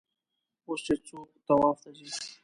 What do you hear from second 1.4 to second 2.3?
طواف ته ځي.